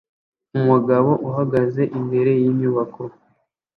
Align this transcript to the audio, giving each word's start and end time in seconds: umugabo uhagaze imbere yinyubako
umugabo 0.57 1.11
uhagaze 1.29 1.81
imbere 1.99 2.31
yinyubako 2.41 3.03